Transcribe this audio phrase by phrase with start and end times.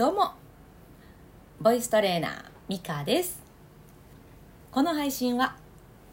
[0.00, 0.30] どうも。
[1.60, 2.32] ボイストレーナー
[2.70, 3.38] ミカです。
[4.70, 5.56] この配信は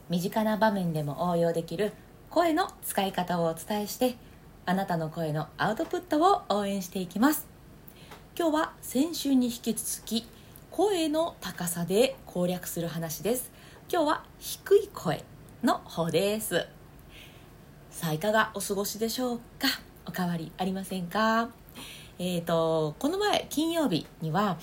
[0.10, 1.94] 身近な場面でも応用できる
[2.30, 4.18] 声の使い方をお伝えして
[4.66, 7.48] あなたの声のアウトプットを応援していきます。
[8.38, 10.28] 今日は先週に引き続き
[10.70, 13.50] 声の高さで攻略する話です。
[13.90, 15.24] 今日は低い声
[15.64, 16.68] の方です。
[17.90, 19.70] さあいかがお過ごしでしょうか？
[20.06, 21.48] おかわりありませんか？
[22.20, 24.58] えーと、この前金曜日には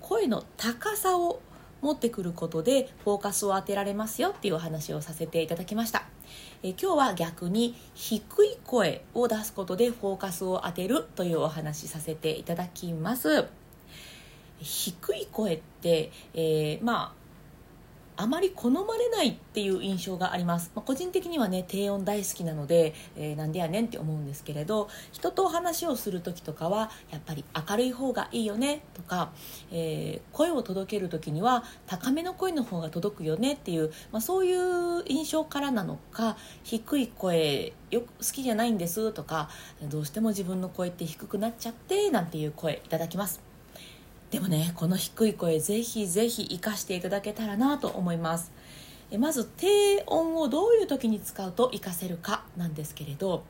[0.00, 1.42] 声の高さを
[1.82, 6.04] 持ってくることでフォーカスを当てられますよっていうお話をさせていただきました、
[6.62, 13.46] えー、今日は逆に低い声を出すことでフォーカスを当てるというお話させていただきます。
[14.60, 17.19] 低い声って、えー、まあ
[18.20, 29.32] あまり好まれないっていう印象があります、まあ、個人的にはね低音大好きなので、えー、なんでやねんって思うんですけれど人と話をする時とかはやっぱり明るい方がいいよねとか、
[29.72, 39.48] えー、声を届ける時には高めの声の方が届くよねっていう、まあ、そういう印象からなのか低い声よく好きじゃないんですとか
[39.88, 43.49] どうしても自分の声って低くなっちゃってなんていう声いただきます。
[44.30, 48.52] でもねこの低い声ぜひぜひ活かしていただけたらなと思います。
[49.10, 53.42] えまず低音をどういう時に使うと活かせるかなんですけれど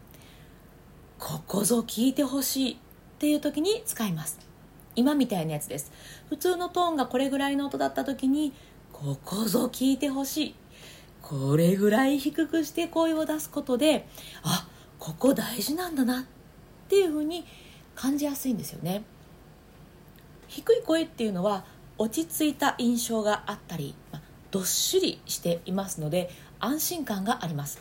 [1.19, 2.77] ここぞ聞いてほしいっ
[3.19, 4.39] ていう時に使います。
[4.97, 5.93] 今みたいなやつです。
[6.31, 8.55] 普通のトーンがこれぐらいの音だった時に
[8.93, 10.55] ここぞ聞いてほしい。
[11.21, 14.09] これぐらい低くして声を出すことで
[14.43, 14.67] あ
[14.99, 16.25] ここ大事なんだなっ
[16.89, 17.45] ていうふうに
[17.95, 19.05] 感じやすいんですよね。
[20.51, 21.65] 低い声っていうのは
[21.97, 27.81] 落ち着いた印象があったり、まあ、どっしりしていますので安心感があります。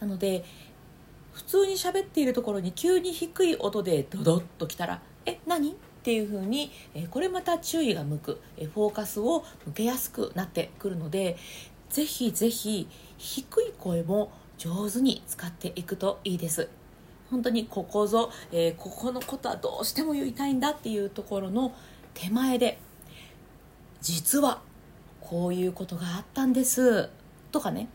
[0.00, 0.42] なので
[1.32, 6.70] 普通に喋っているところに急に低い音でドドッときたら「え何?」っていう風に
[7.10, 8.40] これまた注意が向く。
[8.56, 11.36] フォーカスを向けやすくなってくるので
[11.90, 16.70] ぜひぜひ低い声も上手に使っていくといいです。
[17.30, 21.74] 本当にここぞ、えー、ここのことはどうしても言いたいんだっていうところの
[22.18, 22.78] 手前で
[24.00, 24.60] 実は
[25.20, 27.08] こういうことがあったんです
[27.52, 27.88] とかね。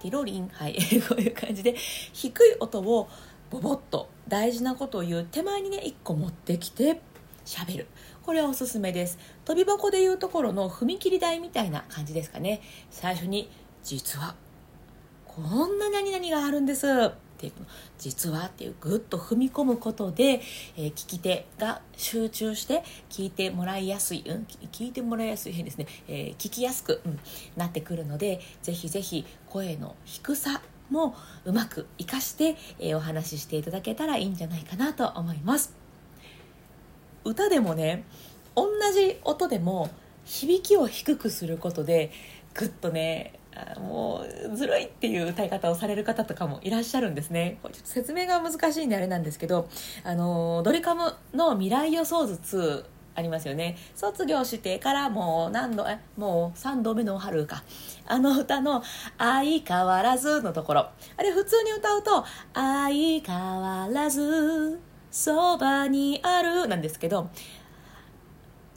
[0.00, 0.48] ティロリン。
[0.48, 0.76] はい。
[1.08, 1.74] こういう感じで
[2.12, 3.08] 低い音を
[3.50, 5.28] ボボッと大事なことを言う。
[5.30, 7.02] 手前にね1個持ってきて
[7.44, 7.86] 喋る。
[8.22, 9.18] これはおすすめです。
[9.44, 12.62] 飛び箱でいうところの踏切台みたいな感じですかね。
[12.90, 13.50] 最初に
[13.82, 14.36] 実は
[15.26, 16.86] こんな何々があるんです。
[17.38, 17.52] っていう
[17.98, 20.42] 実はっていうぐっと踏み込むことで、
[20.76, 27.20] えー、聞き手が集中して聞いてもらいやすい、うん、聞いてもらいやすい変ですね、えー、聞きやすく、うん、
[27.56, 30.60] なってくるのでぜひぜひ声の低さ
[30.90, 35.76] もうまく活かして、えー、お話ししていただけたらいいんじゃないかなと思います。
[37.24, 38.04] 歌でもね
[38.56, 39.90] 同じ音でも
[40.24, 42.10] 響きを低くすることで
[42.54, 43.37] ぐっとね
[43.80, 47.58] もうずるいっていう歌い方をされる方とかもいらっしゃるんですね。
[47.62, 49.68] これちょっと説明が難しいんであれなんですけど
[50.04, 52.84] あのドリカムの未来予想図2
[53.18, 53.76] ありますよね。
[53.96, 57.64] 卒業してからもう何度えもう3度目の春か。
[58.06, 58.82] あの歌の
[59.18, 60.88] 「相変わらず」のところ。
[61.16, 64.80] あれ普通に歌うと「相変わらず
[65.10, 67.28] そばにある」なんですけど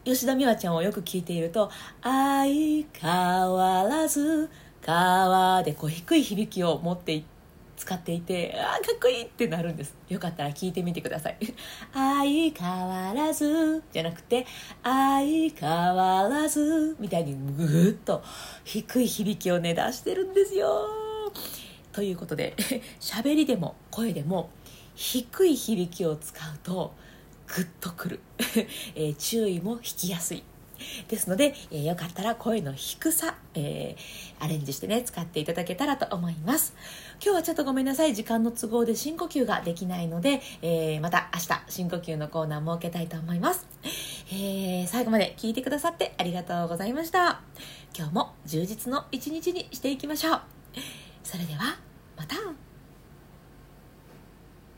[0.03, 1.69] 吉田美和ちゃんをよく聞いていると
[2.01, 4.49] 「相変わらず
[4.81, 7.23] 川でこう低い響きを持って
[7.77, 9.95] 使っていてあーかっこいいってなるんです。
[10.07, 11.37] よかったら聞いてみてください。
[11.93, 13.83] 相変わらず。
[13.91, 14.45] じゃなくて
[14.83, 16.95] 相変わらず。
[16.99, 18.23] みたいにぐーっと
[18.63, 20.89] 低い響きをね出してるんですよ。
[21.91, 22.55] ということで
[23.01, 24.49] 喋りでも声でも
[24.95, 26.93] 低い響きを使うと
[27.47, 28.19] グッとくる、
[28.95, 30.43] えー、注意も引きやすい。
[31.07, 36.73] ですので、えー、よかったら声の低さ、えー、アレンジしてね、使っていただけたらと思います。
[37.23, 38.13] 今日はちょっとごめんなさい。
[38.13, 43.67] 時間の都合で深呼吸ができないので、えー、また明日深呼吸のコーナー設けたいと思います。
[44.31, 47.41] えー、最後まで聞いてくださってありがとうございました。
[47.97, 50.41] 今日も充実の一日にしていきましょう。
[51.23, 51.77] それでは、
[52.17, 52.71] また。